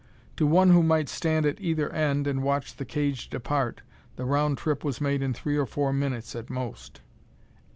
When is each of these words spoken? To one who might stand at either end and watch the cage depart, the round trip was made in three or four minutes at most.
To 0.37 0.47
one 0.47 0.71
who 0.71 0.81
might 0.81 1.09
stand 1.09 1.45
at 1.45 1.61
either 1.61 1.91
end 1.91 2.25
and 2.25 2.41
watch 2.41 2.75
the 2.75 2.85
cage 2.85 3.29
depart, 3.29 3.83
the 4.15 4.25
round 4.25 4.57
trip 4.57 4.83
was 4.83 4.99
made 4.99 5.21
in 5.21 5.31
three 5.35 5.57
or 5.57 5.67
four 5.67 5.93
minutes 5.93 6.35
at 6.35 6.49
most. 6.49 7.01